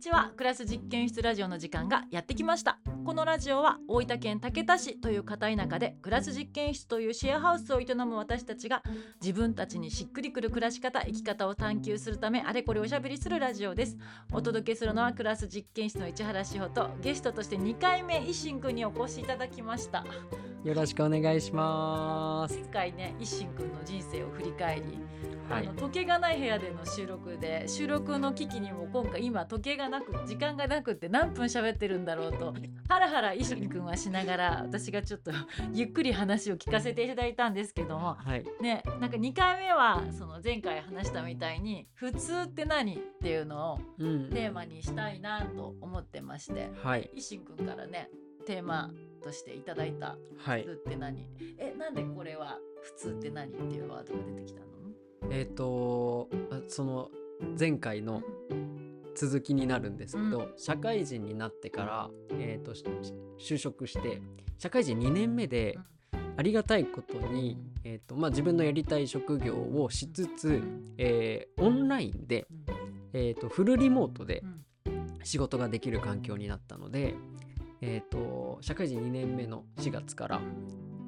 [0.00, 0.32] ちは。
[0.36, 2.78] クラス実験室ラジオの時間がやってきました。
[3.04, 8.82] このラジオは大分県竹田市という片田舎でクラス実験室というシェアハウスを営む私たちが
[9.20, 13.98] 自分たちにしっくりくる暮らし方生き方を探求するためあれこれおしゃべりするラジオです。
[14.32, 20.04] お届けするのはクラス実験室の市原志保とゲストとして2回目一心くんにお越しいただきました。
[20.62, 22.54] よろしくお願いします。
[22.54, 24.98] 前回ね一心くんの人生を振り返り
[25.48, 25.74] はいあの。
[25.74, 32.52] 時計がない部屋での収録で収録の機器にも今回今時計がなく時間がなくって何分喋ってるんだろうと
[32.88, 35.30] ハラハラ石くんはしながら私がちょっと
[35.72, 38.44] ゆっくり話を聞かせていただいたんですけどもはい。
[38.60, 44.28] ねなんか2回目はその前回話したみたいに「普通って何?」っていうのをうん。
[44.28, 47.10] テーマにしたいなと思ってましてはい。
[47.14, 48.90] 一心くんからねテーマ
[49.22, 50.16] としていただいた。
[50.38, 50.62] はい。
[50.62, 50.82] 普通。
[50.86, 51.26] って何？
[51.58, 54.66] えなんでこれは普通って何っていうワードが出てきたの？
[55.30, 57.10] えっ、とあその
[57.58, 58.22] 前回の
[59.14, 62.84] 続きになるんですけど、社会人になってからえっ、とし
[63.38, 64.20] 就職して
[64.58, 65.78] 社会人2年目で
[66.36, 70.62] ありがたいことにえっ、とまあ自分のやりたい職業をしつつ、
[70.96, 72.46] えーオンラインで
[73.12, 74.42] えっ、とフルリモートで
[75.22, 77.14] 仕事ができる環境になったので、
[77.82, 80.40] えー、と社会人2年目の4月から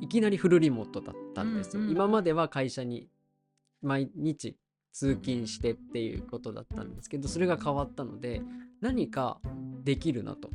[0.00, 1.82] いきなりフルリモートだったんですよ。
[1.82, 3.08] うんうん今までは会社に
[3.82, 4.56] 毎日
[4.92, 8.42] 通勤してっていうことだったんですけどそれが変わったので
[8.80, 9.40] 何か
[9.84, 10.50] できるなと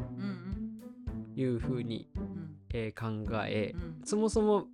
[1.36, 2.58] いうふうに、うん。
[2.73, 4.02] えー考えうん。
[4.04, 4.68] そもそも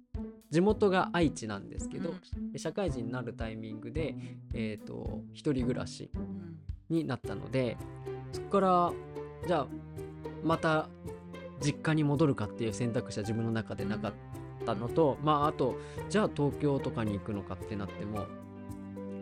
[0.49, 2.59] 地元が愛知なんですけど、うん。
[2.59, 4.16] 社会人になるタイミングで、
[4.53, 6.59] えー、と一人暮らしうん。
[6.89, 7.77] になったので
[8.31, 8.94] そこから
[9.47, 9.67] じゃあ
[10.44, 10.89] また
[11.64, 14.14] 実家に戻るかっていう選択肢は自分の中でなかっ
[14.66, 15.78] たのと、まああと
[16.09, 18.25] じゃあ東京とかに行くのかってなっても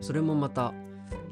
[0.02, 0.74] それもまた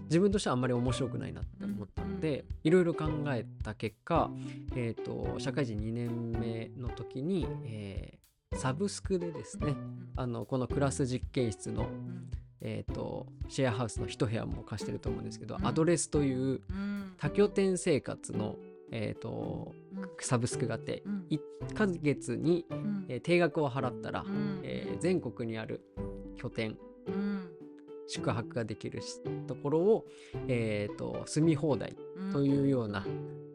[0.05, 4.31] 自分としてはあんまり面白くないなって思ったので、いろいろ考えた結果、
[4.75, 8.19] えー、と社会人2年目の時に、えー
[8.55, 9.75] サブスクでですね
[10.15, 12.29] あのこのクラス実験室の、うん。
[12.61, 15.65] えー、とシェアハウスの一部屋も貸してると思うんですけど、うん。
[15.65, 17.13] アドレスといううん。
[17.17, 18.57] 多拠点生活の、
[18.91, 19.73] えー、と
[20.25, 21.25] サブスクがあってうん。
[21.29, 23.05] 1ヶ月に、うん。
[23.09, 24.61] えー定額を払ったら、うん。
[24.63, 25.81] えー全国にある
[26.35, 27.49] 拠点うん。
[28.07, 30.05] 宿泊ができるしところを、
[30.47, 32.31] えー、と住み放題うん。
[32.31, 33.05] というような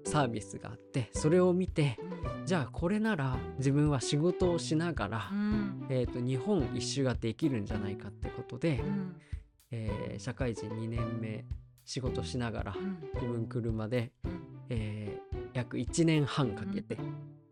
[0.04, 1.98] サービスがあってそれを見て
[2.46, 5.86] じゃあこれなら自分は仕事をしながら、うん。
[5.88, 9.16] えー、と日本一周ができるんじゃないかってことで、うん。
[9.70, 11.44] えー社会人2年目
[11.84, 12.98] 仕事しながらうん。
[13.14, 14.12] 自分車で、
[15.54, 16.98] 約1年半かけて、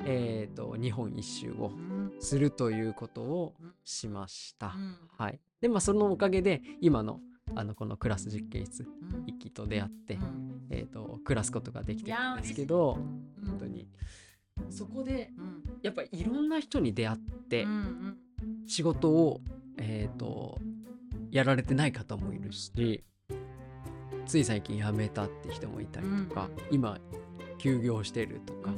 [0.04, 2.12] えー、と日本一周をうん。
[2.20, 3.72] するということをうん。
[3.84, 4.74] しました。
[4.76, 4.96] うん。
[5.16, 7.20] はい、でまあそのおかげで今の
[7.54, 9.24] あのこのクラス実験室うん。
[9.26, 10.62] 一輝と出会って、うん。
[10.70, 12.98] えー、と暮らすことができてるんですけど
[13.46, 13.88] 本当に。
[14.68, 15.62] そこでうん。
[15.82, 18.18] やっぱりいろんな人に出会ってうん
[18.66, 19.40] 仕事を、
[19.78, 20.58] えー、と
[21.30, 23.04] やられてない方もいるし
[24.26, 26.98] つい最近辞めたって人もいたりとか、今
[27.62, 28.74] 休業してるとか、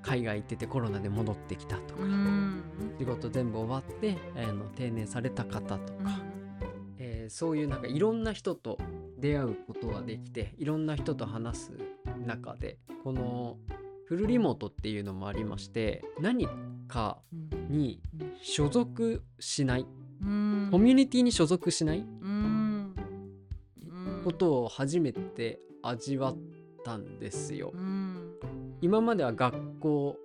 [0.00, 2.62] 海外行っててコロナで戻ってきたとか、うん。
[2.98, 6.18] 仕事全部終わって、あの定年された方とか、
[6.98, 8.78] えーそういうなんかいろんな人と
[9.18, 11.72] 出会うことができていろんな人と話す
[12.26, 13.56] 中でこの
[14.06, 16.46] フルリモートっていうのもありまして何
[16.86, 17.22] か
[17.70, 18.02] に
[18.42, 19.86] 所属しない
[20.22, 20.68] うん。
[20.70, 22.94] コミュニティに所属しないうん。
[24.22, 26.36] ことを初めて味わっ
[26.84, 27.72] たんですよ。
[27.74, 28.34] うん。
[28.80, 30.16] 今までは学校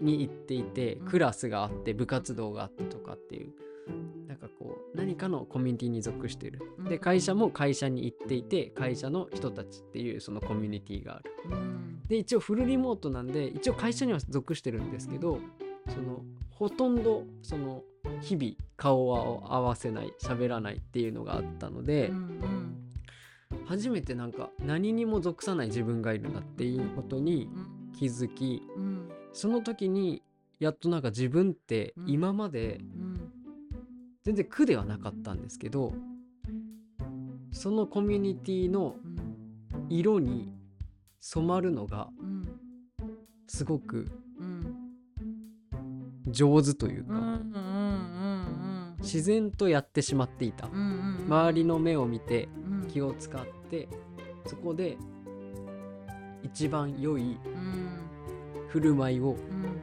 [0.00, 1.06] に行っていてうん。
[1.06, 3.52] クラスがあって部活動があってとかっていう
[4.28, 6.60] なんかこう何かのコミュニティに属してる。
[6.88, 6.98] でうん。
[7.00, 11.32] 会社も会社に行っていて会社の人たちっていうそのコミュニティがある。
[11.50, 12.00] うん。
[12.08, 15.38] で一応フルリモートなんで一応会社には属してるんですけど
[15.88, 17.82] そのほとんどその
[18.20, 22.83] 日々顔を合わせない喋らないっていうのがあったので、うん
[23.66, 27.92] 初めてなんか何にも属さない自分がいるなっていうことにうん。
[27.92, 29.08] 気づきうん。
[29.32, 30.22] その時に
[30.58, 32.08] やっとなんか自分ってうん。
[32.10, 33.32] 今までうん。
[34.24, 35.92] 全然苦ではなかったんですけど
[37.52, 39.14] そのコミュニティのうん。
[39.90, 40.52] 色に
[41.20, 42.48] 染まるのがうん
[43.46, 44.10] すごく
[44.40, 44.76] うん
[46.28, 48.96] 上手というかうん。
[49.00, 52.63] 自然とやってしまっていた周りの目を見てうん
[52.94, 53.88] 気を使って
[54.46, 54.96] そこで
[56.44, 57.98] 一番良いうん
[58.68, 59.82] 振る舞いをうん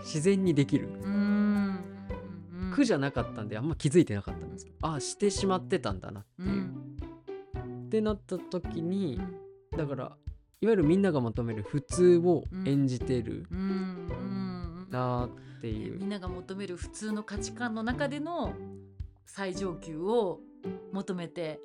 [0.00, 0.88] 自然にできる。
[1.02, 1.80] うん
[2.72, 6.48] 苦じゃなかったんであんま気づいてなかったんですああしてしまってたんだなっていう。
[6.48, 7.86] うん。
[7.86, 9.20] ってなった時に
[9.76, 10.04] だから
[10.60, 13.46] いわゆるみんなが求める普通を演じてる
[14.90, 18.54] なっていう、みんなが求める普通の価値観の中での
[19.26, 20.40] 最上級を
[20.92, 21.60] 求めて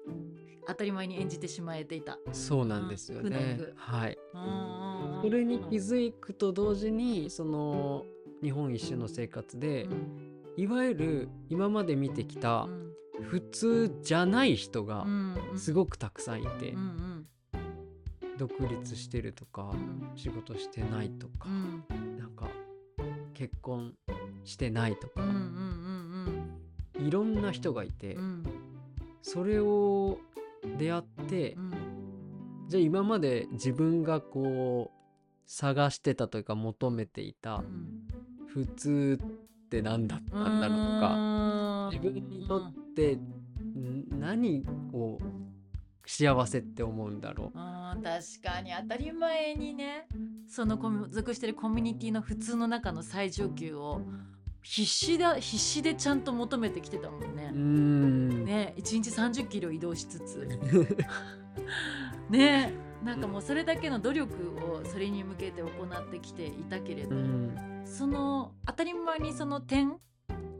[0.67, 2.19] 当たり前に演じてしまえていた。
[2.31, 3.73] そうなんですようんね苦。
[3.75, 4.17] はい。
[4.33, 5.21] うんうんうん。
[5.23, 8.05] それに気づくと同時にその
[8.43, 10.31] 日本一周の生活でうん。
[10.57, 12.91] いわゆる今まで見てきたうん。
[13.23, 15.05] 普通じゃない人が
[15.55, 16.75] すごくたくさんいて
[18.39, 20.11] 独立してるとかうん。
[20.15, 22.17] 仕事してないとかうん。
[22.17, 22.47] なんか
[23.33, 23.93] 結婚
[24.43, 25.23] してないとか
[26.99, 28.17] いろんな人がいて
[29.21, 30.19] それを
[30.77, 31.71] 出会ってうん
[32.67, 34.97] じゃあ今まで自分がこう
[35.45, 38.07] 探してたというか求めていたうん
[38.47, 45.17] 普通って何だったんだろうとか自分にとってん何を
[46.05, 50.07] 幸せって思うんだろあー確かに当たり前にね
[50.47, 50.77] その
[51.09, 54.01] 属してるコミュニティの普通の中の最上級を
[54.61, 57.51] 必死だ必死でちゃんと求めてきてたもんね。
[57.51, 58.45] ん。
[58.45, 60.47] ね1日30キロ移動しつつ。
[62.29, 62.73] ね
[63.03, 64.33] なんかもうそれだけの努力
[64.71, 67.81] をそれに向けて行ってきていたけれど、うん。
[67.85, 69.97] その当たり前にその点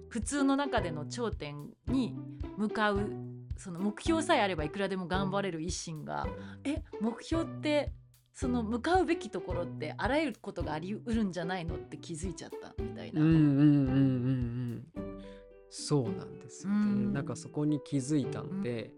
[0.09, 2.15] 普通の中での頂点に
[2.57, 3.09] 向かう
[3.57, 6.27] その目標さえあればいくらでも頑張れる一心が
[6.63, 7.93] え目標って
[8.33, 13.21] その向かうべきところってあらゆることがありうるんじゃないのって気づいちゃったみたいな。
[13.21, 15.21] うんうんうんうんうん。
[15.69, 16.79] そうなんですよね、う
[17.09, 17.13] ん。
[17.13, 18.93] なんかそこに気づいたんで、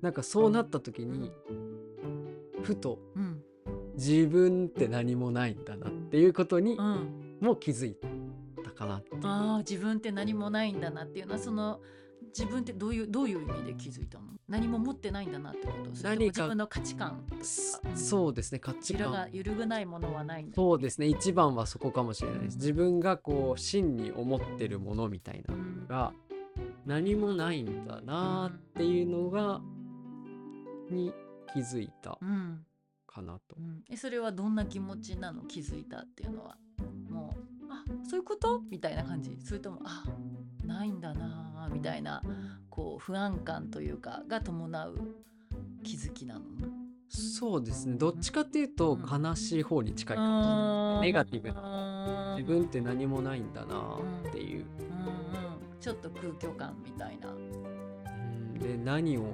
[0.00, 1.32] なんかそうなった時に
[2.62, 3.42] ふとうん。
[3.94, 7.96] 自分って何もないんだなっていうことにうん、も気づい
[8.64, 9.26] たかなっていう。
[9.26, 11.80] ああ自分って何もないんだなっていうのはその
[12.26, 14.27] 自分ってどういうどういう意味で気づいたの？
[14.48, 17.22] 何も持ってないんだなってことそれ自分の価値観。
[17.42, 19.12] そそうですね価値観。
[19.12, 22.56] が揺るぐないものはないそうですね一番はそこかもしれないです。
[22.56, 26.12] 自分がこう真に思ってるものみたいなのが
[26.86, 29.60] 何もないんだなっていうのが
[30.90, 31.12] に
[31.52, 32.64] 気づいたうん。
[33.06, 33.56] かなと。
[33.58, 33.60] う。
[33.60, 35.42] ん、えそれはどんな気持ちなの？
[35.42, 36.56] 気づいたっていうのは。
[37.10, 38.62] もうあそういうこと？
[38.70, 39.36] みたいな感じ。
[39.44, 40.04] それともあ
[40.64, 42.22] ないんだなあみたいな
[42.78, 44.94] こう不安感というかが伴う
[45.82, 46.42] 気づきなの？
[47.08, 47.96] そうですね。
[47.96, 49.00] どっちかっていうとうん。
[49.24, 50.28] 悲しい方に近いかも。
[50.28, 51.54] しれないネガティブな。
[51.60, 53.98] な自分って何もないんだな
[54.28, 54.66] っていう。
[54.78, 54.92] うん。
[54.92, 54.92] う
[55.76, 58.54] ん、ちょっと空虚感みたいな、うん。
[58.54, 59.24] で何をう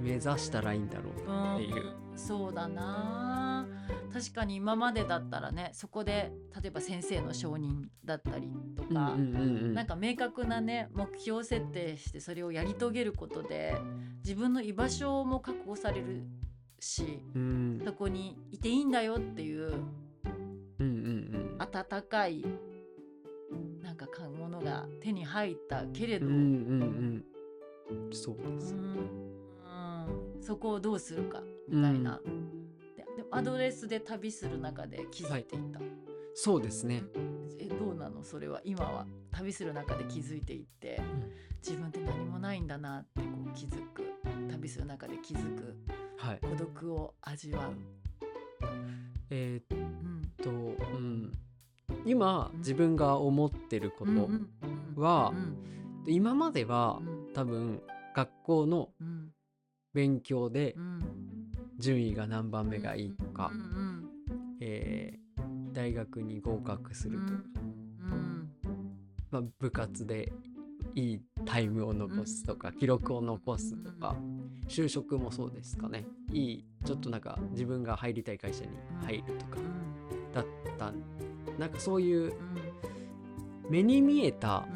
[0.00, 0.02] ん。
[0.02, 1.12] 目指したらいいんだろう
[1.56, 1.92] っていう。
[2.16, 3.51] そうだな
[4.12, 9.74] 確かに今までだったらねそこで例えば先生の承認だったりとか、うんうんうんうん。
[9.74, 13.80] なんか明確なね目標設定してそれをやり遂げることで
[14.24, 16.24] 自分の居場所も確保される
[16.78, 17.82] しうん。
[17.84, 19.80] そこにいていいんだよっていううん
[20.78, 20.88] うんう
[21.56, 21.58] ん。
[21.58, 22.44] 温かい
[23.82, 27.24] なんか買うものが手に入ったけれど、うんうん
[27.90, 28.12] うん。
[28.12, 28.74] そうです。
[28.74, 29.02] うん
[30.40, 32.30] そこをどうするかみたいな、で
[33.16, 35.80] でもアドレスで旅する中で気づいていった、
[36.34, 37.02] そうですね。
[37.58, 41.00] えどうなのそれは今は旅する中で気づいていって、
[41.66, 44.02] 自分って何もないんだなってこう気づく
[44.50, 45.76] 旅する中で気づく
[46.16, 46.38] はい。
[46.40, 47.72] 孤独を味わう、
[49.30, 50.54] えーっうん、と、う
[50.98, 51.38] ん、
[52.06, 52.58] 今うん。
[52.58, 54.48] 自分が思ってること、うんうん
[54.96, 55.56] うんはうん
[56.06, 57.32] 今まではうん。
[57.34, 57.82] 多分
[58.14, 59.28] 学校のうん。
[59.94, 61.21] 勉強でうん
[61.78, 64.08] 順位が何番目がいいとかう、ん
[64.60, 65.22] えー
[65.72, 67.40] 大学に合格すうんるとか、
[68.12, 68.50] うん
[69.30, 70.30] まあ、部活で
[70.94, 74.14] いいタイムを残すとか、記録を残すとか、
[74.68, 76.04] 就職もそうですかね。
[76.30, 78.70] いいちょっとなんか自分が入りたい会社に
[79.02, 80.44] 入るとかうんだっ
[80.78, 80.92] た
[81.58, 82.34] なんかそういううん。
[83.70, 84.66] 目に見えた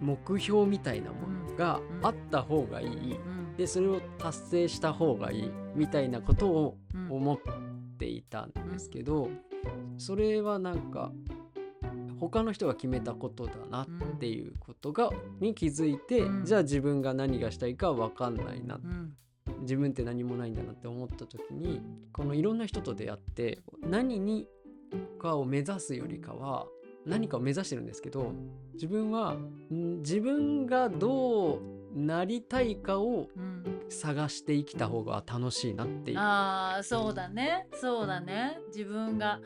[0.00, 1.16] うん目標みたいなも
[1.50, 3.16] のがうんあった方がいい。
[3.16, 3.56] うん。
[3.56, 7.12] でそれを達成した方がいいみたいなことをうん。
[7.12, 7.38] 思っ
[7.98, 9.28] ていたんですけど
[9.98, 11.12] それはなんか
[12.18, 13.86] 他の人が決めたことだなっ
[14.18, 16.44] ていうことがに気づいてうん。
[16.44, 19.16] じゃあ自分が何がしたいか分かんないなうん。
[19.60, 24.46] 自分って何もないんだなって思った時にこのいろんな人と出会って何に
[25.18, 26.66] かを目指すよりかは
[27.06, 28.32] 何かを目指してるんですけど
[28.74, 29.32] 自分は
[29.72, 31.60] ん自分がどう
[31.94, 33.64] なりたいかをうん。
[33.90, 36.18] 探して生きた方が楽しいなっていう。
[36.18, 37.68] ああそうだね。
[37.74, 38.58] そうだね。
[38.68, 39.40] 自分が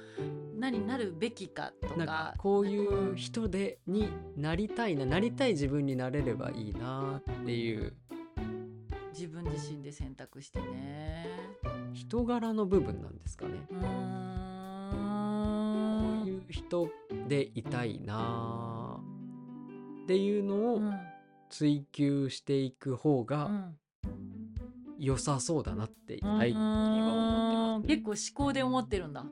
[0.56, 1.96] 何になるべきかとか。
[1.96, 7.94] なんかこういう人でになりたいななりたい自分になれればいいなっていう。
[9.12, 11.26] 自分自身で選択してね。
[11.92, 13.66] 人柄の部分なんですかね。
[13.70, 16.88] うーこんういう人
[17.28, 19.00] でいたいな
[20.04, 20.92] っていうのをうん
[21.50, 23.78] 追求していく方がうん。
[25.00, 29.24] 良さそうだなってう最近は思ってます、結構思考で思ってるんだ。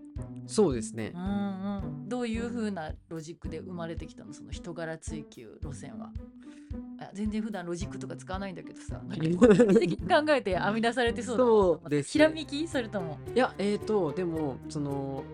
[0.47, 1.11] そうですね。
[1.13, 1.25] うんう
[2.05, 2.09] ん。
[2.09, 4.33] どういう風なロジックで生まれてきたの？
[4.33, 6.13] その人柄追求路線は。
[7.01, 9.01] あ全然普段ロジックとか使わないんだけどさ。
[9.11, 11.51] 考えて編み出されてそうだな。
[11.51, 12.13] そうですね。
[12.13, 12.69] ひらめき？
[12.69, 13.19] それとも。
[13.35, 15.25] いやえーとでもその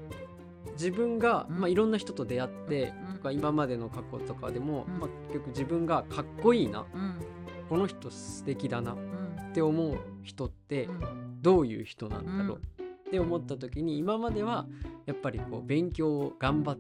[0.72, 1.60] 自分が、うん。
[1.60, 3.16] まあ、いろんな人と出会って、うん。
[3.16, 4.98] とか今までの過去とかでも、うん。
[4.98, 7.20] まあ、結局自分がかっこいいなうん。
[7.68, 9.52] この人素敵だなっうん。
[9.52, 11.42] て思う人ってうん。
[11.42, 12.86] どういう人なんだろう、うん。
[12.86, 14.66] って思った時に今までは
[15.06, 16.78] やっぱりこう勉強を頑張っ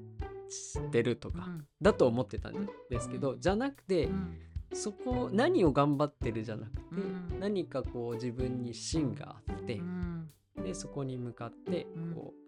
[0.90, 1.66] てるとかうん。
[1.80, 4.38] だと思ってたんですけど、じゃなくて、うん。
[4.74, 7.40] そこ何を頑張ってるじゃなくて、うん。
[7.40, 10.30] 何かこう自分に芯があって、うん。
[10.62, 12.14] でそこに向かってうん。
[12.14, 12.41] こう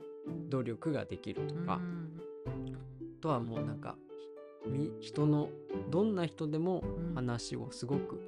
[0.49, 2.21] 努力ができるとか、うん。
[2.47, 3.97] あとはもうなんか
[4.67, 5.49] み人の
[5.91, 7.15] どんな人でもうん。
[7.15, 8.21] 話をすごく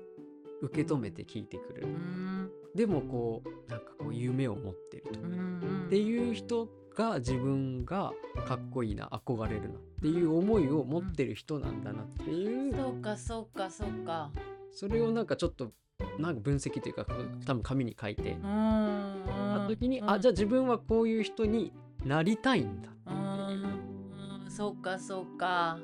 [0.62, 2.50] 受け止めて聞いてくれる、うん。
[2.74, 8.12] でもこうなんかこう夢を持ってるとか、うんっていう人が自分が
[8.46, 12.74] かっこいいな憧れるなっていう思いを持ってる人なんだなっていう。
[12.74, 14.32] そうかそうかそうか。
[14.72, 15.72] それをなんかちょっと
[16.18, 17.06] なんか分析というか
[17.44, 18.32] 多分紙に書いて。
[18.32, 20.10] うんた時に、うん。
[20.10, 21.72] あじゃあ自分はこういう人に
[22.04, 22.90] なりたいんだ。
[23.06, 24.50] うーん。
[24.50, 25.78] そうかそうか。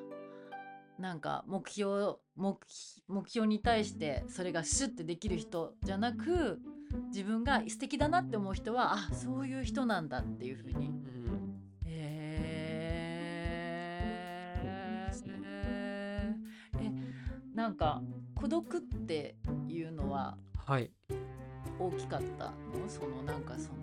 [0.99, 2.61] なんか目標目
[3.09, 6.61] 目標に対してそれがシュッてできる人じゃなく
[7.09, 10.89] 自分が素敵だなって思う人はあそういう人なんだっていうふうに。
[10.89, 12.69] うんえ
[16.79, 16.93] え
[17.55, 18.03] なんか
[18.35, 19.37] 孤独って
[19.69, 20.91] いうのははい。
[21.79, 22.53] 大きかったの？
[22.89, 23.77] そのなんかその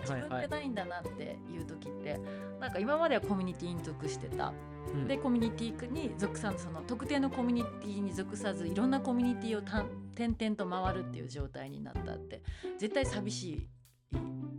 [0.00, 2.20] 自はいはい分ってないんだなっていう時って、
[2.60, 4.52] なんか今まではコミュニティに属してた。
[4.94, 5.06] うん。
[5.06, 12.42] でコミュニティに属さずその特定のコミュニティに属さずいろんなコミュニティをた転々と回るっていう状態になったって
[12.78, 13.68] 絶対寂しい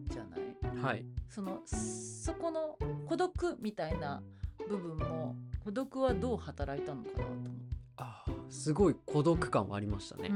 [0.08, 0.84] じゃない？
[0.84, 1.06] はい。
[1.30, 4.22] そのそこの孤独みたいな
[4.70, 7.52] 部分も孤独はどう働いたのかなと思って。
[7.98, 10.30] あーすごい孤独感はありましたね、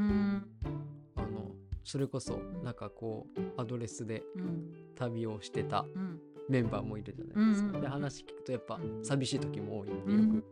[1.86, 4.72] それこそなんかこうアドレスでうん。
[4.96, 6.20] 旅をしてたうん。
[6.48, 10.36] メンバーもいるじゃないですか、で話聞くとやっぱ寂しい時も多いってうん。
[10.36, 10.46] よく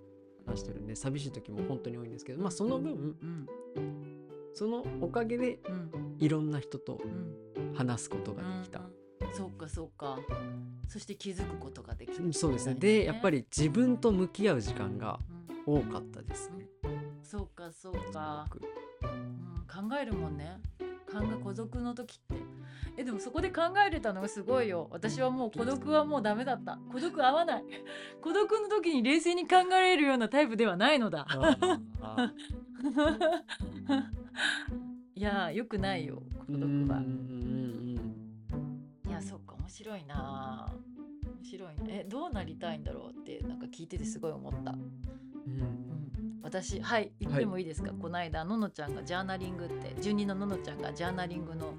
[0.46, 3.48] 話してるんで寂しい時も本当に多いんですけどまあその分うん。
[4.54, 6.16] そのおかげでうん。
[6.20, 7.74] いろんな人とうん。
[7.75, 9.34] 話すことができた、うん。
[9.34, 10.20] そうかそうか。
[10.88, 12.25] そして気づくことができる。
[12.25, 12.75] うんそうですね。
[12.75, 15.20] でやっぱり自分と向き合う時間が
[15.66, 15.78] うん。
[15.78, 16.68] 多かったですね、
[17.24, 18.46] そうかそうか。
[19.02, 20.60] うん、考えるもんね
[21.13, 22.43] 考え孤独の時って。
[22.96, 24.88] えでもそこで考えれたのがすごいよ。
[24.91, 26.79] 私はもう孤独はもうダメだった。
[26.91, 27.63] 孤独合わない。
[28.22, 31.25] 孤独の時に冷静に考えれるようなタイプではないのだ。
[35.15, 37.01] いやーよくないよ孤独は。
[39.08, 40.72] いやそっか面白いな。
[41.38, 41.84] 面白いね。
[41.89, 44.72] えどうなりたいんだろうってなんか聞いててすごい思った。
[44.72, 44.79] うん。
[45.50, 46.12] うん
[46.44, 51.74] 私はい言ってもいいですか、この間ののちゃんがジャーナリングって住人のののちゃんがジャーナリングの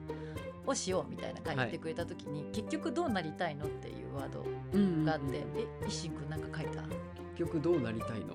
[0.66, 4.42] をしようみたいな会言ってくれた時に、結局どうなりたいのっていうワード
[4.72, 6.90] うんうんがあって、え石井くんなんか書いた、結
[7.36, 8.34] 局どうなりたいの、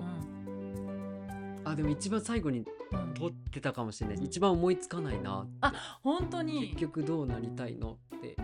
[1.64, 5.46] あでも一番最後にうん取ってたかもしれない一番思いつかないな
[6.02, 6.68] 本当に。
[6.68, 8.36] 結局どうなりたいのって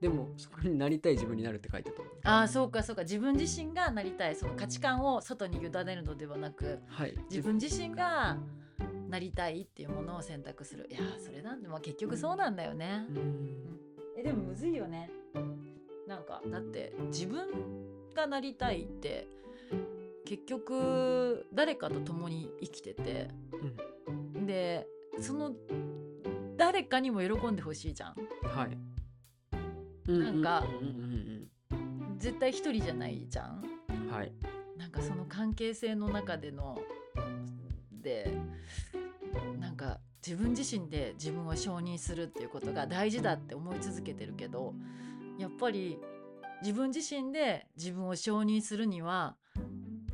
[0.00, 2.30] でもそこになりたい自分になるって書いてた。
[2.30, 3.02] ああそうかそうか。
[3.02, 7.14] 自分自身がなりたいその価値観を外に委ねるのではなくはい。
[7.30, 8.38] 自分自身が
[9.08, 10.88] なりたいっていうものを選択する。
[10.90, 13.06] いやーそれなんで、まあ、結局そうなんだよね。
[13.10, 13.12] う。
[13.12, 13.78] ん。
[14.16, 15.10] えでもむずいよね。
[16.06, 17.48] なんかだって自分
[18.14, 19.28] がなりたいって
[20.24, 23.28] 結局誰かと共に生きてて
[24.46, 24.86] で
[25.20, 25.52] その
[26.56, 28.14] 誰かにも喜んでほしいじゃん。
[28.42, 28.78] はい
[30.06, 30.64] なんか
[32.18, 33.62] 絶対一人じゃないじゃん？
[34.10, 34.32] はい。
[34.76, 36.78] なんかその関係性の中での
[37.92, 38.32] で
[39.58, 44.74] なんか自分自身で自分を承認するっていうことが大事だって思い続けてるけど
[45.38, 45.98] やっぱり
[46.62, 49.36] 自分自身で自分を承認するには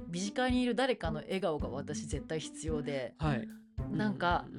[0.08, 3.48] 身近にいる誰かの笑顔が私絶対必要ではい。
[3.90, 4.54] なんかうん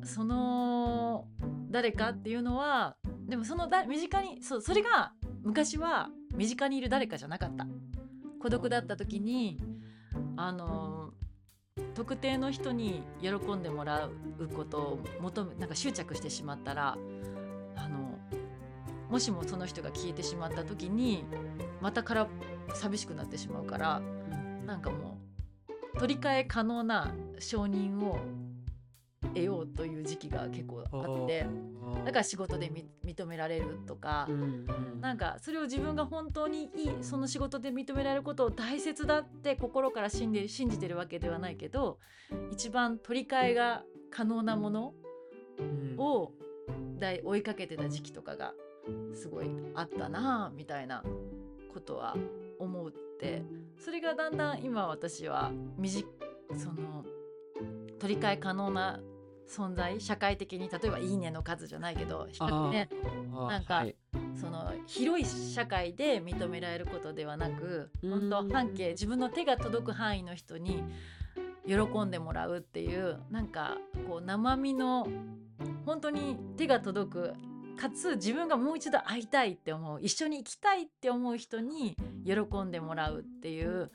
[0.00, 0.06] うん。
[0.06, 1.26] その
[1.70, 7.66] 誰かっていうのはでもそのだ身近にそうそれが昔は身近にいる誰かじゃなかった。
[8.46, 9.58] 孤独だった時に
[10.36, 11.10] あの
[11.94, 16.96] 特定の人に喜んでもらうことを求めなんか執着してしまったら
[17.74, 18.16] あの
[19.10, 21.24] もしもその人が消えてしまった時に
[21.80, 22.28] またから
[22.74, 24.00] 寂しくなってしまうから
[24.64, 25.18] なんかも
[25.94, 28.18] う取り替え可能な承認を
[29.22, 31.46] 得ようという時期が結構あって
[32.04, 34.28] だから仕事でみ認められるとか、
[35.00, 41.98] なんかそれを自分が本当にいいその仕事で認められることを大切だって心から信じ信じてるわけではないけど
[42.52, 44.94] 一番取り替えが可能なもの
[45.96, 46.32] を
[46.98, 48.54] 大追いかけてた時期とかが
[49.14, 51.02] すごいあったなみたいな
[51.72, 52.16] ことは
[52.58, 53.42] 思って
[53.78, 56.04] それがだんだん今私は短
[56.56, 57.04] その
[57.98, 59.00] 取り替え可能な
[59.48, 62.88] 存在社会的に例えば「いいね」の数じゃないけど比較ね
[63.48, 63.96] なんか、はい、
[64.34, 70.82] その広い社会で認められることではなく本当半径自分の手が届く範囲の人に
[71.66, 73.76] 喜んでもらうっていうなんか
[74.08, 75.06] こう生身の
[75.84, 77.34] 本当に手が届く
[77.76, 83.90] かつ自分がもう一度会いたいって思う一緒に行きたいって思う人に喜んでもらうっていう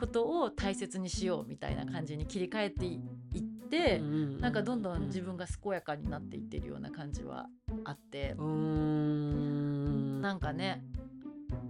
[0.00, 7.46] ことを大切にしようみたいな感じに切り替えていって、うん、なんかどんどん自分が健やかになっていってるような感じは
[7.84, 8.34] あって。
[8.44, 10.20] ん。
[10.20, 10.82] なんかね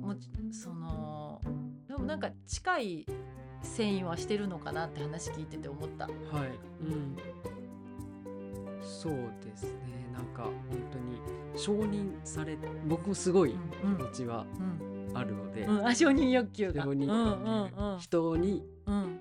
[0.01, 0.15] も
[0.51, 1.41] その
[1.89, 3.07] でもなんか近い
[3.63, 6.07] 繊維はしてるのかなって話聞いてて思った。
[6.07, 6.15] はい、
[6.83, 7.17] うん、
[8.83, 9.13] そう
[9.45, 10.01] ですね。
[10.13, 10.53] なんか本
[10.91, 11.21] 当に
[11.57, 12.57] 承認され
[12.87, 14.47] 僕もすごい気持ちは
[15.14, 16.85] あるので、うん承認欲求が。
[16.85, 19.21] 承認欲求、うんうん、人に、うん。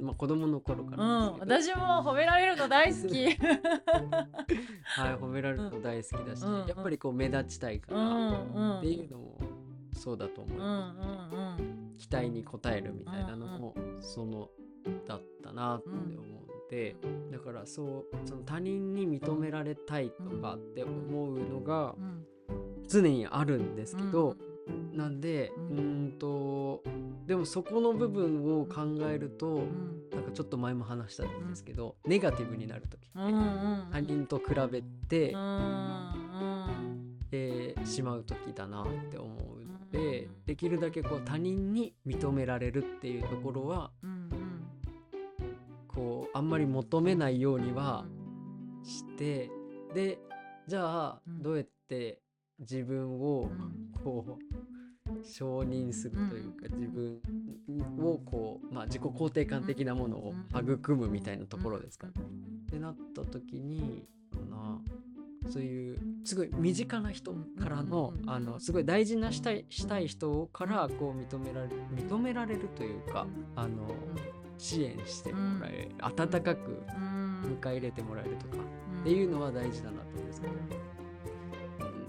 [0.00, 3.30] まあ、子供の頃から、うん、私も褒められるの大好き。
[4.82, 9.38] はい褒められるの大好きだし、うんやっぱりこう目立ちたいからっていうのも
[9.92, 10.94] そうだと思いま
[11.30, 14.50] す、うんうんうん、期待に応えるみたいなのもその
[15.06, 16.96] だったなって思うので、
[17.30, 21.94] だからそうその他人に認められたいとかって思うのが
[22.88, 24.36] 常にあるんですけど、
[24.92, 26.04] なんでうん。
[26.18, 26.82] と
[27.26, 33.06] でもそこの部分を考えると、うん、なんかちょっと前も話したんですけど、うん、ネガティブになる時。
[33.06, 43.90] って、うんうん、他人と比べて、うん、えー、しまう時だなって思うので、できるだけこう他人に認められるっていうところは、
[45.88, 48.04] こうあんまり求めないようには
[48.82, 49.50] して
[49.94, 50.18] で
[50.66, 52.20] じゃあどうやって
[52.60, 53.50] 自分を
[54.02, 57.20] こう承認するというか、自分
[58.04, 62.10] をこう、まあ、自己肯定感的なものを育むみたいなところですか、っ
[62.70, 64.06] てなった時に
[64.50, 64.80] な
[65.50, 73.88] そういうすごい身近な人からの,、あのすごい大事なしたいしたい人からこう認められる認められるというかあの
[74.56, 78.62] 支援してもらえる、温かく迎え入れてもらえるとか
[79.00, 80.52] っていうのは大事だなと思うんですけど、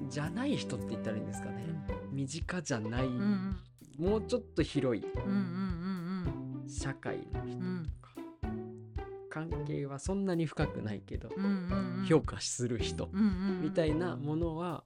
[0.09, 1.65] じゃない人って言ったらいいんですかね。
[2.11, 3.57] 身近じゃない、うん、
[3.97, 5.05] もうちょっと広い。
[6.67, 8.15] 社会の人とか、
[9.29, 11.29] 関係はそんなに深くないけど、
[12.07, 13.09] 評価する人。
[13.61, 14.83] みたいなものは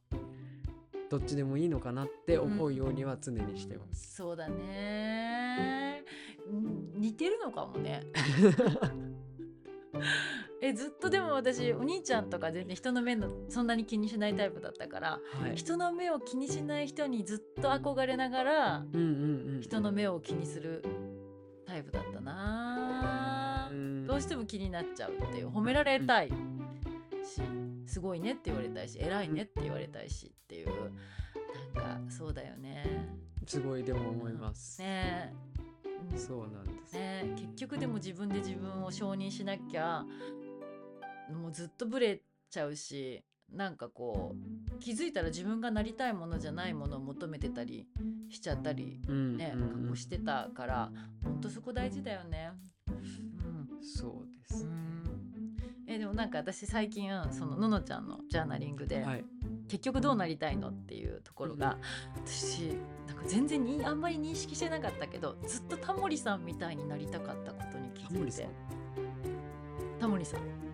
[1.10, 4.16] どっちでもいいのかなって思うようには常にしてます。
[4.16, 6.04] そうだね。
[6.96, 8.04] 似てるのかもね
[10.62, 20.84] えずっとでも私お兄ちゃんとか全然人の目のそんなに気にしないタイプだったから、はい、人の目を気にしない人にずっと憧れながら、うんうんうん、人の目を気にする
[21.66, 23.72] タイプだったな、
[24.08, 25.50] どうしても気になっちゃうっていう。
[25.50, 26.34] 褒められたいし、
[27.86, 30.68] すごいねって言われたいし偉いねって言われたいしっていう
[31.76, 33.08] なんかそうだよね。
[33.46, 35.34] すごいでも思います、ね。
[36.16, 36.94] そうなんです。
[36.94, 37.34] ね。
[37.36, 40.04] 結局でも自分で自分を承認しなきゃ
[41.34, 44.36] もうずっとブレちゃうしなんかこ
[44.76, 47.88] う気づいたら自分がなりたいものじゃないものを求めてたり
[48.30, 50.92] しちゃったりね、うんうん、してたから
[51.24, 52.52] ほんとそこ大事だよね。
[52.88, 54.72] うん、そうです、ね、
[55.88, 59.26] えでもなんか私最近そのののちゃんのジャーナリングで、はい、
[59.68, 61.78] 結局どうなりたいのっていうところが、
[62.26, 68.48] 私なんか全然にあんまり認識してなかったけどずっとタモリさんみたいになりたかったことに気づいて。
[70.00, 70.69] タモリさん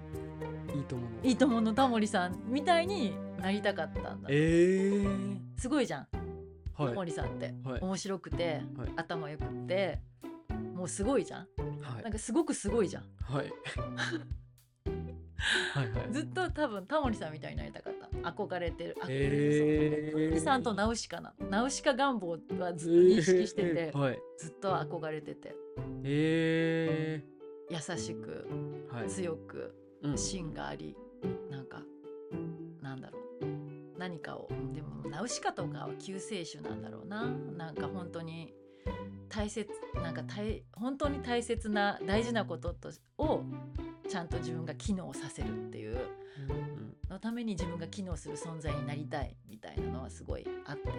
[0.75, 1.07] いいともの。
[1.23, 6.07] いいとものタモリさんみたいになりたかったんだえー、すごいじゃん、
[6.75, 9.99] はい、タモリさんって、はい、面白くて、はい、頭よくって
[10.73, 11.47] もうすごいじゃん、
[11.81, 13.03] はい、なんかすごくすごいじゃん。
[13.21, 13.51] はい。
[15.73, 18.29] はいはい、ずっと多分タモリさんみたいになりたかった。
[18.29, 21.33] 憧れてるえタモリさんとナウシカな。
[21.49, 25.55] ナウシカ願望はずっと認識してて、えーはい、ずっと憧れてて。
[26.03, 27.35] えー。
[27.69, 28.47] 優しく
[28.91, 29.07] はい。
[29.07, 29.75] 強く。
[29.79, 29.84] うん
[30.15, 30.95] 芯があり
[31.49, 31.81] なんか
[32.81, 33.25] なんだろう。
[33.97, 37.25] 何かをでもナウシカとかは救世主なんだろうな。
[37.25, 38.53] なんか本当に
[39.29, 43.43] 大切なんか大本当に大切な大事なこととを
[44.07, 45.97] ちゃんと自分が機能させるっていう。
[46.49, 50.89] うんのために自分が機能する存在になりたいみたいなのはすごいあって。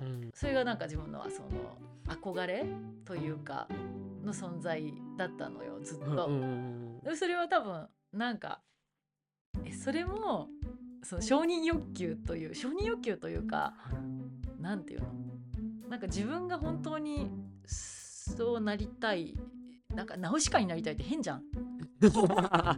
[0.00, 0.30] うん。
[0.34, 2.64] それがなんか自分のはその憧れ
[3.04, 3.68] というか
[4.24, 6.30] の存在だったのよずっと。
[7.16, 8.60] それは多分なんか
[9.64, 10.48] えそれも
[11.02, 13.74] その承認欲求という承認欲求というか
[14.60, 15.08] なんていうの？
[15.88, 17.30] なんか自分が本当に
[17.66, 19.34] そうなりたい
[19.94, 21.42] なんかナウシカになりたいって変じゃん、
[22.00, 22.76] 確か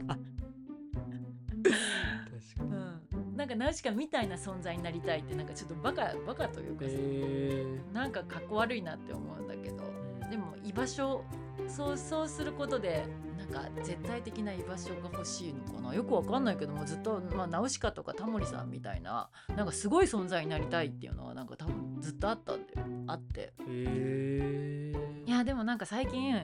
[2.58, 2.60] に。
[2.60, 9.76] うん、なんかナウシカみたいな存在になりたいってなんかちょっとバカバカというかさ、えなんかかっこ悪いなって思うんだけど。
[9.76, 11.24] ーでも居場所
[11.68, 13.06] そうそうすることで
[13.38, 15.94] なんか絶対的な居場所が欲しいのかな。
[15.94, 22.86] よくわかんないけどもずっと、まあ、ナウシカとかタモリさんみたいななんかすごい存在になりたいっていうのはなんか多分ずっとあったんだよ。
[23.06, 23.52] あって。
[23.68, 24.92] へ
[25.26, 26.34] いやでもなんか最近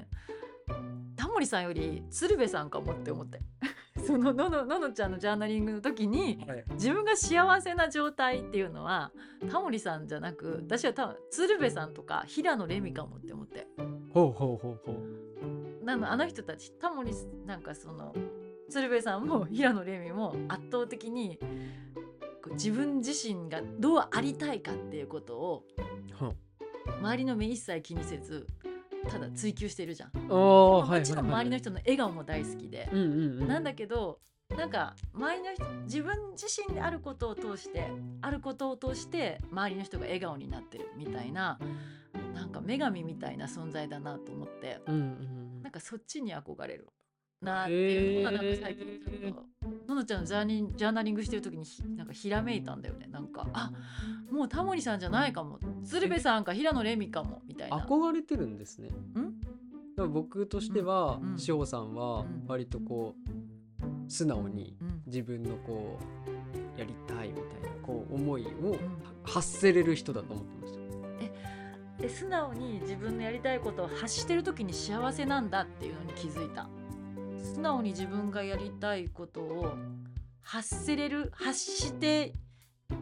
[1.17, 3.41] タモリさんより鶴瓶さんかもって思って
[4.07, 6.65] そのののののちゃんのジャーナリングの時にはい。
[6.73, 9.13] 自分が幸せな状態っていうのは
[9.51, 13.67] タモリさんじゃなく私は多分鶴瓶さんとか平野レミかもって思って。
[14.13, 15.85] ほうほうほうほう。
[15.85, 17.13] なのあの人たちタモリ
[17.47, 18.15] なんかその
[18.69, 21.39] 鶴瓶さんも平野レミも圧倒的に
[22.53, 25.65] 自分自身がどうありたいかっていうことを
[27.01, 28.47] 周りの目一切気にせず
[29.09, 30.11] ただ追求してるじゃん。
[30.29, 34.21] もちろん周りの人の笑顔も大好きで、なんだけど
[34.57, 41.59] なんか周りの人自分自身であることを通してあることを通して周りの人が笑顔になってるみたいな
[42.35, 44.81] なんか女神みたいな存在だなと思って。
[44.87, 45.41] うんうん。
[45.63, 46.89] なんかそっちに憧れる
[47.41, 48.87] なっていうのがなんか最近
[49.21, 49.45] ちょっと
[50.01, 53.09] ののちゃんのジャーニジャーナリングしてる時にひなんかひらめいたんだよね。
[53.11, 53.71] なんかあ
[54.31, 55.59] もうタモリさんじゃないかも。
[55.85, 57.79] 鶴瓶さんか平野レミかもみたいな。
[57.79, 58.89] 憧れてるんですね。
[58.89, 58.93] ん？
[59.13, 61.33] だから僕としてはうん。
[61.33, 61.39] うん。
[61.39, 62.45] 志保さんはうん。
[62.47, 65.03] 割とこう素直にうん。
[65.07, 65.99] 自分のこ
[66.77, 68.79] うやりたいみたいなこう思いをうん。
[69.25, 70.81] 発せれる人だと思ってました。
[72.01, 76.67] で素直に自分のやりたいことを発してる時に幸せなんだっていうのに気づいた
[77.43, 79.75] 素直に自分がやりたいことを
[80.43, 82.33] 発せれる発して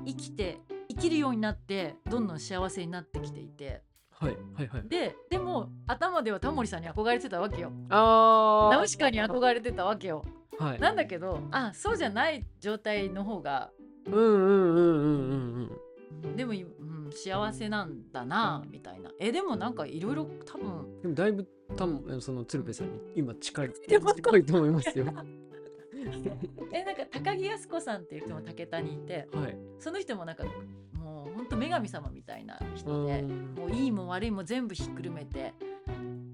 [0.07, 3.83] 生きて生きるようになってどんどん幸せになってきていて。
[4.11, 4.89] はいはいはい。
[4.89, 7.73] ででも頭ではタモリさんに憧れてたわけよ。
[7.89, 10.25] あナウシカに憧れてたわけよ。
[10.59, 10.81] あはい。
[10.81, 13.71] なんだけどあそうじゃない状態の方が
[14.07, 15.81] うんうんうんうんうん
[16.25, 16.37] うん。
[16.37, 19.11] でも、うん、幸せなんだなみたいな。
[19.21, 21.01] えでもなんかいろいろ多分。
[21.03, 21.47] でもだいぶ
[21.77, 25.07] 多分その鶴瓶さんに今近い近いと思いますよ。
[26.73, 29.57] えなんか高木靖子さんっていう人も武田にいてはい。
[29.79, 30.45] その人もなんか
[30.93, 33.55] もうほんと女神様みたいな人でうん。
[33.55, 35.55] もういいも悪いも全部ひっくるめて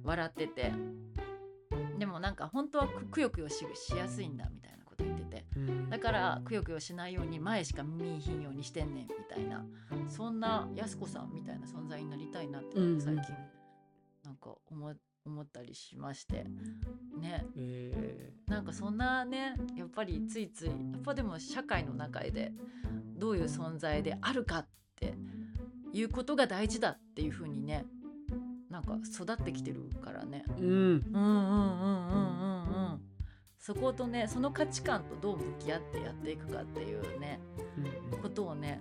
[0.02, 0.72] 笑ってて。
[1.98, 5.44] でもなんか本当はくくよくよししやすいんだみたいなこと言ってて。
[5.56, 5.90] うん。
[5.90, 9.64] だからくよくよしないように前しか見いひんようにしてんねんみたいな。
[10.08, 13.34] そんな靖子さんみたいな存在になりたいなって最近
[14.24, 14.94] なんか思
[15.26, 16.44] 思ったりしまして。
[17.18, 17.46] ね。
[17.56, 22.52] えなんかそんなねやっぱりついついやっぱでも社会の中で
[23.16, 25.14] どういう存在であるかって
[25.92, 27.86] いうことが大事だっていう風にね
[28.68, 30.44] なんか育ってきてるからね。
[30.48, 30.66] ーうん。
[30.66, 33.00] うんうんうんうんうんうん。
[33.58, 37.40] そことねその価値観とどう向き合ってやっていくかっていうね
[38.12, 38.18] うん。
[38.18, 38.80] ことをね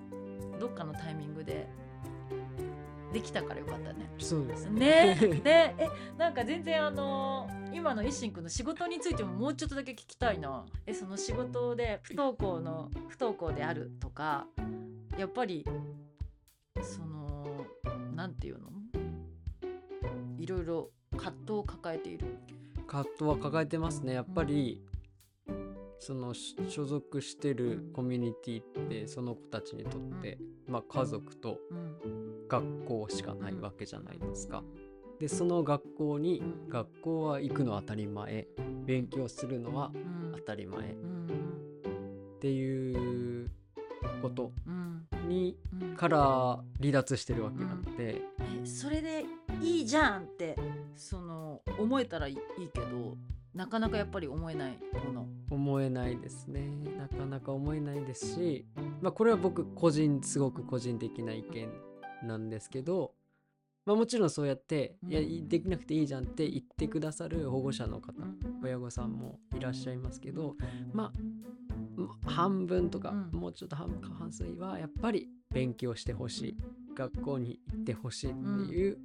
[0.59, 1.69] どっかのタイミングで
[3.13, 4.09] できたからよかったね。
[4.17, 5.15] そうですね。
[5.43, 5.75] ね。
[5.77, 10.65] えなんか全然あの今の一心くんの仕事についてももうちょっとだけ聞きたいな。
[10.85, 14.47] えその仕事で不登校の不登校であるとか
[15.17, 15.65] やっぱり
[16.81, 17.65] その
[18.15, 18.69] なんていうの？
[20.37, 22.25] いろいろ葛藤を抱えている。
[22.85, 24.13] 葛藤は抱えてますね。
[24.13, 24.83] やっぱり、
[26.05, 30.37] そのし所属してるコミュニティってその子たちにとって、
[30.67, 32.47] まあ、家族とうん。
[32.49, 34.63] 学校しかないわけじゃないですか。
[35.19, 36.69] でその学校にうん。
[36.69, 38.47] 学校は行くの当たり前。
[38.85, 40.31] 勉強するのはうん。
[40.35, 40.89] 当たり前。
[40.91, 41.27] っうん。
[42.41, 43.49] ていう
[44.21, 45.07] ことうん。
[45.29, 45.95] にうん。
[45.95, 46.19] から
[46.81, 48.21] 離脱してるわけなので、
[48.61, 49.23] えそれで
[49.61, 50.57] いいじゃんって
[50.95, 52.37] その思えたらいい
[52.73, 53.15] けど
[53.53, 55.27] なかなかやっぱり思えないもの。
[55.51, 56.61] 思えないですね。
[56.97, 58.65] なかなか思えないですし、
[59.01, 61.69] まあ、これは僕個人すごく個人的な意見
[62.23, 63.13] なんですけど
[63.85, 70.55] まあ、もちろんそうやって、うんいやいできなくていいじゃんって言ってくださる保護者の方、うん親御さんもいらっしゃいますけど
[70.93, 71.11] まあ
[71.95, 73.39] ま半分とか、うん。
[73.39, 76.57] もうちょっと半過半数はやっぱり勉強してほしい。
[76.95, 78.39] 学校に行ってほしいって
[78.73, 78.97] いう、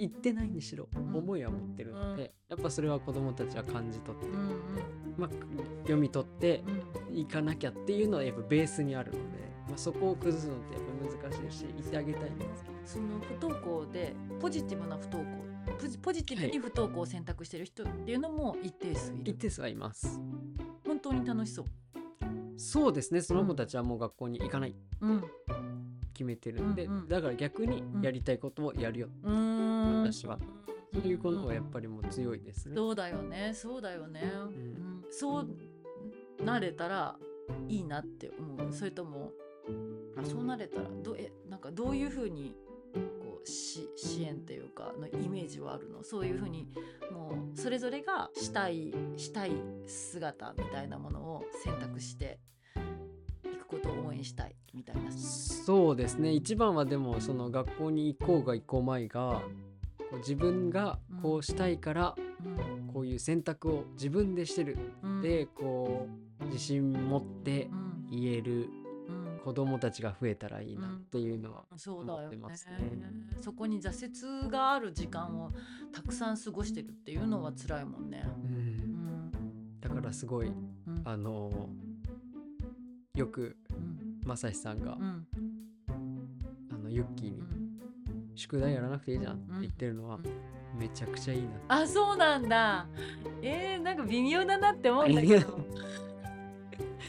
[0.00, 1.16] 行ってないにしろん。
[1.16, 4.50] 思いは持ってるので、やっぱそれは子どもたちは感じ取って、うんうん。
[5.18, 5.30] まあ、
[5.82, 6.64] 読み取って
[7.08, 9.22] うん行かなきゃっていうのはやっぱベースにあるので、
[9.68, 10.82] まあ、そこを崩すのってやっ
[11.20, 12.76] ぱ難しいし行ってあげたいんですけど。
[12.86, 15.50] その不登校でポジティブな不登校
[16.02, 20.20] ポジティブに不登校を選択してる人っていうのも一定数いる、一定数はいます。
[20.86, 21.66] 本当に楽しそう。
[22.56, 23.20] そうですね。
[23.22, 25.24] その子たちはもう学校に行かないうん。
[26.12, 27.08] 決めてるんで、うんうん。
[27.08, 29.59] だから逆にんやりたいことをやるよ、うーん
[30.02, 30.38] 私は。
[30.92, 32.74] そういうことはやっぱりもう強いですね。
[32.74, 33.52] そうだよね。
[33.54, 34.24] そうだよね、ん。
[34.24, 35.04] うん。
[35.08, 35.48] そう
[36.44, 37.16] なれたら
[37.68, 38.72] いいなって思う。
[38.72, 39.30] それとも
[40.16, 42.56] あそうなれたらどえなんかどういうふうに
[42.92, 46.02] こうし支援っていうかのイメージはあるの？
[46.02, 46.66] そういうふうに
[47.12, 49.52] もうそれぞれがしたいしたい
[49.86, 52.40] 姿みたいなものを選択して
[53.44, 55.12] いくことを応援したいみたいな。
[55.12, 56.32] そうですね。
[56.32, 59.40] 一番はでもその学校に行こうが行こうまいが
[60.18, 62.48] 自分がこうしたいからう
[62.82, 62.92] ん。
[62.92, 64.76] こういう選択を自分でしてる。
[65.02, 65.22] うん。
[65.22, 66.08] でこ
[66.40, 68.06] う自信持ってうん。
[68.10, 68.68] 言える
[69.08, 69.40] うん。
[69.44, 72.74] 子供たちが増えたらいいなっていうのは、思ってますね。
[73.40, 75.52] そこに挫折がある時間を
[75.92, 78.24] たくさん過ごしてるっていうのは辛いもんね。
[78.26, 78.54] うん。
[78.54, 79.80] うん。
[79.80, 81.02] だからすごいうん。
[81.04, 81.68] あの
[83.14, 84.20] よくうん。
[84.26, 85.26] まさしさんが、うん。
[86.70, 87.59] あのユッキーにうん
[88.40, 90.22] 「宿題やらなくていいじゃん」って言ってるのは、うん
[90.78, 92.86] めちゃくちゃいいなあそうなんだ。
[93.42, 95.58] えー、なんか微妙だなって思うんだけど。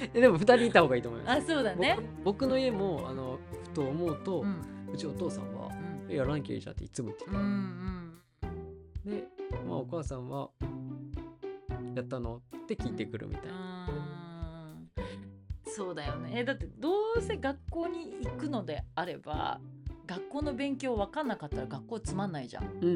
[0.16, 1.96] えでも2人いた方がいいと思いますあそうだね。
[2.24, 7.40] 僕僕の家もあのふと思うと、ううんちお父さんはうん「えやらなきゃいいじゃん」っていつも言ってうんう
[9.08, 9.28] んてで、
[9.68, 10.50] まあ、お母さんは
[11.96, 14.12] 「やったの?」って聞いてくるみたいな、うん
[15.64, 16.32] そうだよね。
[16.36, 19.62] えだってどうせ学校に行くのであれば
[20.12, 22.66] 学校の勉強分かんなかったら学校つまんないじゃん。
[22.66, 22.88] うんう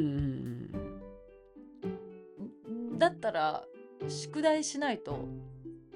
[2.91, 3.63] んだったら
[4.07, 5.27] 宿題しないと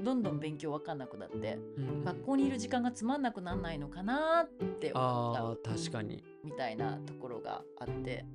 [0.02, 1.90] どんどん勉強分かんなくなってうん。
[1.90, 4.48] うん学校にいる時間がつまんなくなんないのかなっ
[4.80, 5.72] て思った。
[5.72, 6.24] 確かに。
[6.44, 8.26] みたいなところがあって。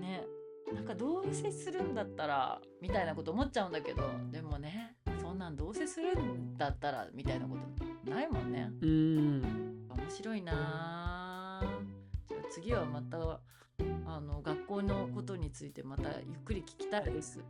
[0.00, 0.26] ね。
[0.72, 7.56] なんかどうせするんだったらみたいなこと思っちゃうんだけどでもねそんなんどうせするんだったらみたいなこ
[8.04, 8.70] とないもんね。
[8.80, 9.42] うん。
[9.90, 11.23] 面白いなあ
[12.28, 13.40] じゃあ次はまた
[14.06, 17.40] あの学校のことについてまたゆっくり聞きたいです。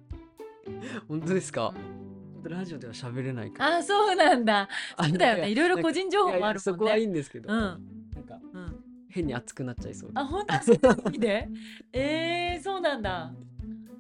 [1.09, 1.75] 本当ですか？
[1.75, 2.51] うん。
[2.51, 3.77] ラジオでは喋れないから。
[3.77, 4.69] あそうなんだ。
[4.97, 5.51] あそうだよね。
[5.51, 6.59] いろいろ個人情報もあるもんね。
[6.61, 7.59] そこはいいんですけど、うん。
[7.59, 8.85] なんかうん。
[9.09, 10.19] 変に熱くなっちゃいそうで。
[10.19, 10.55] あ本当？
[10.63, 11.49] そ ういう意味で
[11.93, 13.33] えー、そうなんだ。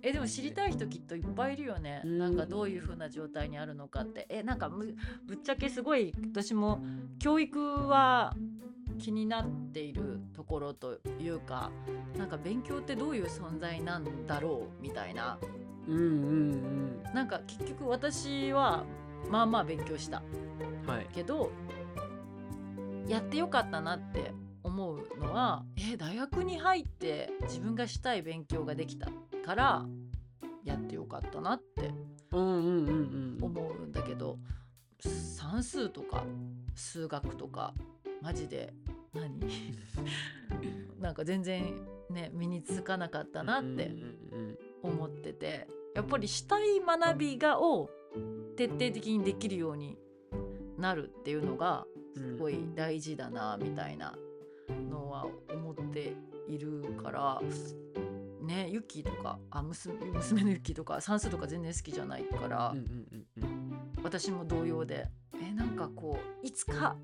[0.02, 2.18] えでも知りたい人きっといっぱいいるよね、うん。
[2.18, 4.26] なんかどういう風な状態にあるのかって。
[4.28, 4.94] えなんかむ
[5.26, 6.82] ぶっちゃけすごい私も
[7.18, 8.34] 教育は
[8.98, 11.70] 気になっているところというか
[12.16, 15.38] なんか勉強ってどういう存在なんだろうみたいな。
[15.86, 18.84] うんうんなんか結局私は
[19.30, 20.22] まあまあ勉強した。
[20.84, 21.06] うんはい。
[21.12, 21.50] けど
[23.06, 29.08] やってよかったなって思うのはえ大学に入って自分がしたい勉強ができた
[29.44, 29.84] から
[30.64, 31.92] やってよかったなって
[32.32, 33.44] うんうんうんうん。
[33.44, 34.38] 思うんだけど
[35.00, 36.24] 算数とか
[36.74, 37.74] 数学とか
[38.24, 38.72] マジで？
[39.12, 39.38] 何？
[40.98, 43.92] なんか全然ね身につかなかったなって
[44.82, 45.68] 思ってて。
[45.94, 47.88] やっぱりしたい学びがを
[48.56, 49.96] 徹底的にできるように
[50.76, 51.84] なるっていうのが
[52.16, 54.16] うんすごい大事だなみたいな
[54.90, 56.16] のは思って
[56.48, 57.40] いるから
[58.42, 62.74] ねユッキーとかあ娘娘のユッキーとか算数とか全然好きじゃないから、
[64.02, 65.06] 私も同様で。
[65.40, 66.96] えなんかこういつか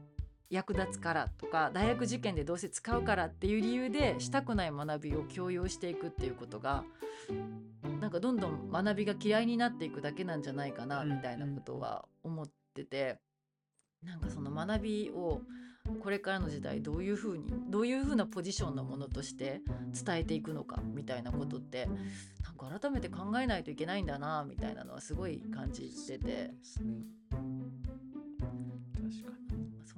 [0.51, 6.85] 役立つからとか大学受験でどうせ使うからっていう理由でしたくない学びを強要していくっていうことが
[8.01, 13.19] なんかどんどん学びが嫌いになっていくだけなんじゃないかなうんみたいなことは思ってて、
[14.03, 15.43] なんかその学びを
[16.03, 19.61] これからの時代どういうふうにどういうふうなポジションのものとして
[20.05, 21.87] 伝えていくのかみたいなことって
[22.43, 26.55] なんか改めて考えないといけないんだなみたいなのはすごい感じてて。
[28.95, 29.50] 確か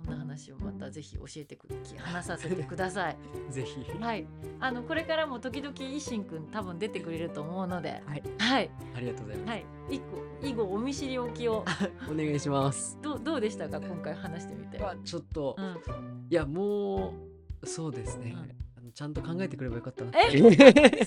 [0.04, 3.16] そんな話をまたぜひ教えてく話させてください。
[3.46, 3.84] に ぜひ。
[4.00, 4.26] はい、
[4.60, 8.22] あのこれからも時々いしんくん多分出てくれると思うので、はい。
[8.38, 9.50] はい、ありがとうございます。
[9.50, 10.04] はい、以後
[10.42, 11.64] 以後お見知りおきを。
[12.10, 12.98] お願いします。
[13.02, 13.80] どうどうでしたか？
[13.80, 14.78] 今回話してみて。
[14.78, 17.14] はちょっとうん、いやも
[17.62, 18.38] うそうですね、うん。
[18.38, 18.46] あ
[18.78, 21.06] あのちゃんと考えてくればよかったなっえ？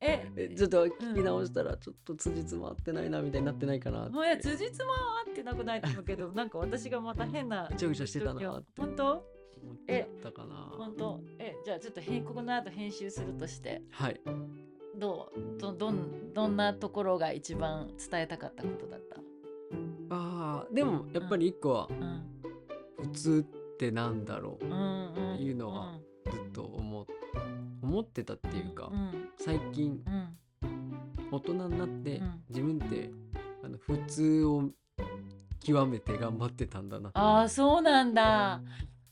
[0.00, 4.12] ええちょっと聞き直したらちょっと辻褄合ってないなみたいになってないかなって。
[4.12, 4.94] もういや辻褄は
[5.26, 8.80] 合ってなくないと思うけど なんか私がまた変なぐちゃぐちゃしてたなって。
[8.80, 9.12] 本当？
[9.60, 10.54] 思ってたかな。
[10.76, 11.20] 本当？
[11.38, 13.82] えじゃあちょっとへんここの後編集するとして。
[13.90, 14.20] はい。
[14.96, 15.58] どう？
[15.60, 19.20] どどんどんなところが一番伝えたかったことだった？
[20.10, 22.24] あーでもやっぱり一個はうん。
[23.02, 25.98] 普通ってなんだろうっていうのは
[26.30, 27.06] ずっと思っ
[27.88, 29.28] 思ってたっていうかうん。
[29.38, 30.38] 最近うん。
[31.30, 32.42] 大人になってうん。
[32.50, 33.10] 自分って
[33.64, 34.70] あの普通を
[35.60, 37.10] 極めて頑張ってたんだな。
[37.14, 38.60] ああそうなんだ。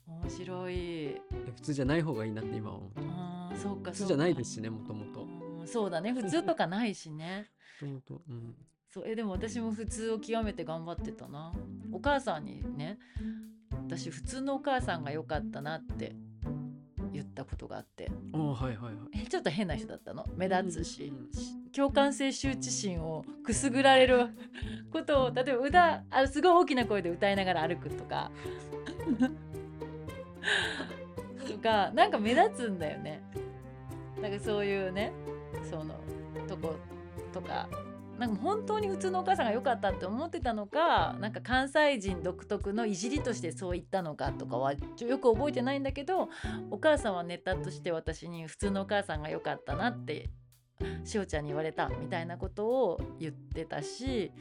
[0.07, 1.21] 面白い。
[1.57, 2.91] 普通じゃない方がいいなって今は思う。
[3.09, 6.13] あーそうか普通じゃないですしねもともとうんそうだね。
[6.13, 7.49] 普通とかないしね。
[7.83, 8.55] もともとうん。
[8.91, 11.53] そうえでも私も普通を極めて頑張ってたな。
[11.93, 12.99] お母さんにね
[13.85, 16.26] 私普通のお母さんが良かったなって言
[17.43, 18.11] ったことがあって。
[18.33, 18.95] はいはいはい。
[19.23, 20.25] えちょっと変な人だったの？
[20.37, 21.13] 目立つし。
[21.15, 21.33] うん。
[21.33, 24.29] し共感性羞恥心をくすぐられる
[24.91, 28.31] ことを例えば歌あすごい大きな声で歌いながら歩くとか。
[31.47, 33.23] とかなんか目立つんだよね。
[34.21, 35.13] なんかそういうね
[35.71, 35.95] その
[36.49, 36.75] とこ
[37.33, 37.69] とか
[38.19, 46.29] なんか本当に普通のお母さんが良かったって思ってたのかなんか関西人独特のいじりとしてそう言ったのかとかはよく覚えてないんだけど
[46.71, 50.31] お母さんはネタとして私に普通のお母さんが良かったなって
[51.05, 54.33] しおちゃんに言われたみたいなことを言ってたし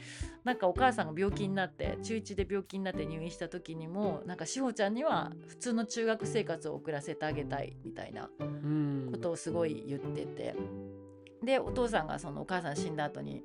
[0.44, 10.56] なんかお母さんが病気になって中1で病気になって入院した時にもなんかしほちゃんには普通の中学生活を送らせてあげたいみたいなうんことをすごい言ってて
[11.46, 13.44] でお父さんがそのお母さん死んだ後に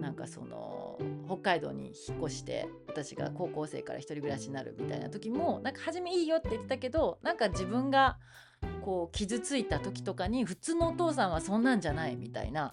[0.00, 8.18] なんかその北海道に引っ越して私が高校生から一人暮らしになるみたいな時もなんか初めいいよって言ってたけどなんか自分が
[8.82, 12.72] こう傷ついた時とかに普通のお父さんはそんなんじゃないみたいな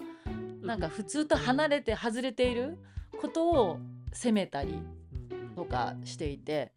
[0.61, 2.77] なんか普通と離れて外れている
[3.19, 3.79] ことを
[4.13, 4.81] 責めたり
[5.55, 6.71] とかしていて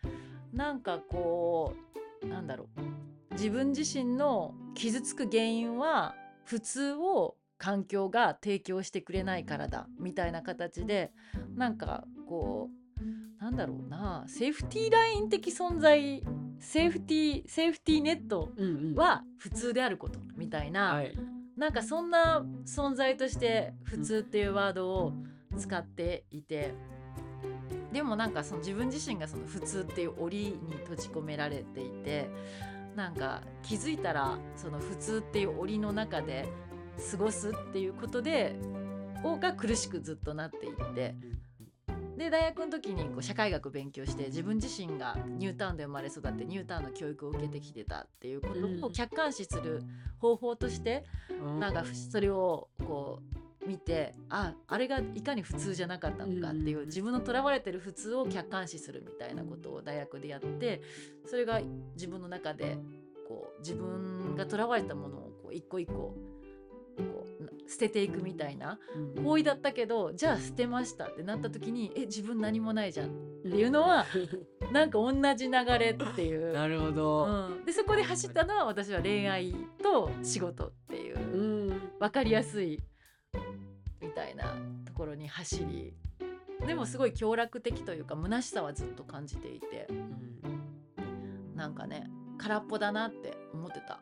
[0.53, 1.75] なんかこ
[2.23, 3.01] うなんだろう。
[3.33, 11.13] 自分自身の傷つく原因は普通を環境が提供してくれないからだみたいな形で
[11.55, 16.23] なんかこうなんだろうなセーフティーライン的存在
[16.59, 18.95] セーフティーセーフティーネットうんうん。
[18.95, 21.17] は普通であることみたいな、はい。
[21.57, 25.13] なんかそんな存在として普通っていうワードを
[25.59, 26.75] 使っていて、
[27.93, 32.31] でもなんかその自分自身がその普通っていう檻に閉じ込められていて
[32.95, 36.49] なんか気づいたらその普通っていう檻の中で
[37.11, 38.57] 過ごすっていうことで
[39.23, 41.15] をが苦しくずっとなっていって
[42.17, 48.85] で大学の時にこう社会学勉強して自分自身がニュータウンで生まれ育ってニュータウンの教育を受けてきてたっていうことうん。
[48.85, 49.83] を客観視する
[50.19, 51.05] 方法として
[51.59, 53.21] なんかふそれをこ
[53.65, 56.87] う見てああれがいかに普通じゃなかったのかっていううん。
[56.87, 60.83] 自分のとらわれてる普通を客観視するみたいなことを大学でやって
[61.25, 61.61] それが
[61.95, 62.77] 自分の中で
[63.27, 66.15] こう自分がとらわれたものをこう一個一個
[67.01, 68.79] こうな捨てていくみたいな
[69.17, 69.25] うん。
[69.25, 73.11] 行為だったけどじゃあ捨てましたってなった時にえ自分何もないじゃんっ
[73.43, 74.07] ていうのは
[74.73, 76.53] なんか同じ流れっていう。
[76.55, 77.25] なるほど。
[77.25, 81.91] うん、でそこで走ったのは私は恋愛と仕事っていううん。
[81.99, 82.81] 分かりやすい
[84.01, 85.95] みたいなところに走り
[86.67, 89.89] でもすごい強楽的というか虚しさはずっと感じていて。
[91.61, 92.09] なんかね
[92.39, 94.01] 空っぽだなって思ってた、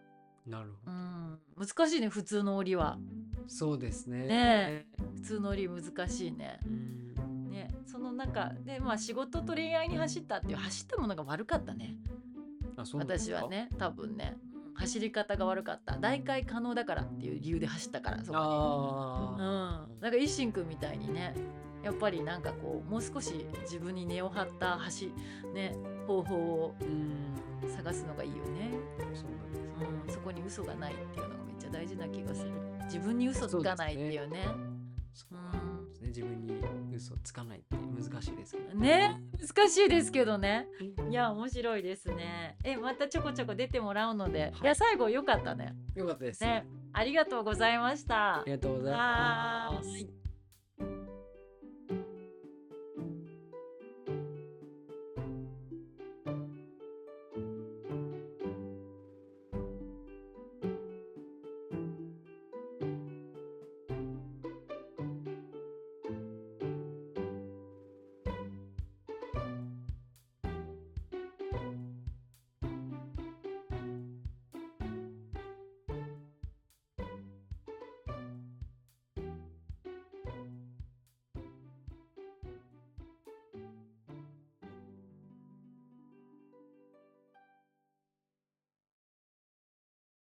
[0.49, 2.99] なるほうん、難しいね普通の檻は。
[3.37, 4.27] どそうですね。
[4.27, 6.61] ね普通の檻難しいね。
[6.67, 7.51] うん。
[7.51, 7.71] ね。
[7.87, 11.97] その中でまあ仕事と恋愛に走ったっていう走ったものが悪かったね。
[12.77, 13.37] あそうなんですか？
[13.37, 14.37] 私はね多分ね。
[14.75, 15.97] 走り方が悪かった。
[15.97, 19.37] 大会可能だからっていう理由で走ったからそこにあ
[19.91, 21.35] うん、なんか一心くんみたいにね
[21.83, 25.13] やっぱりなんかこうもう少し自分に根を張った走
[25.53, 25.75] ね
[26.07, 27.35] 方法をーうん
[27.67, 28.71] 探すのがいいよね、
[29.15, 29.69] そうなんです
[30.07, 32.51] うん、そこに嘘がないっていうのがめっちゃ大事な気がする。
[32.85, 34.49] 自分に嘘つかないっていうね。
[35.13, 36.09] そうですね。
[36.09, 36.61] 自分に
[36.95, 40.69] 嘘つかないって難しいですけどうんね難しいですけどね。
[41.11, 42.57] いや面白いですね。
[42.65, 45.75] えまたちょこちょこ出てもらうので、い、や最後よかったね。
[45.95, 46.43] よかったです。
[46.43, 48.41] ねありがとうございました。
[48.41, 50.18] ありがとうございます